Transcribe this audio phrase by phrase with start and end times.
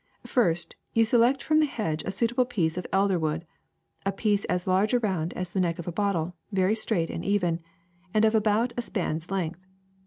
[0.25, 3.45] ^' First you select from the hedge a suitable piece of elder wood—
[4.03, 7.59] a piece as large around as the neck of a bottle, very straight and even,
[8.11, 9.59] and of about a spanks length.